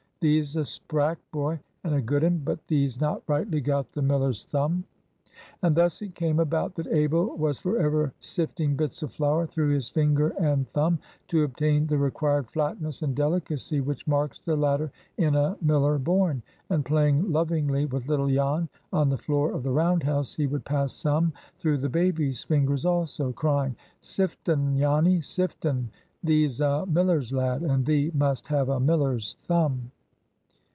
[0.23, 4.43] Thee's a sprack boy, and a good un, but thee's not rightly got the miller's
[4.45, 4.83] thumb."
[5.63, 9.69] And thus it came about that Abel was for ever sifting bits of flour through
[9.69, 14.91] his finger and thumb, to obtain the required flatness and delicacy which marks the latter
[15.17, 19.71] in a miller born; and playing lovingly with little Jan on the floor of the
[19.71, 25.23] round house, he would pass some through the baby's fingers also, crying,— "Sift un, Janny!
[25.23, 25.89] sift un!
[26.23, 29.89] Thee's a miller's lad, and thee must have a miller's thumb."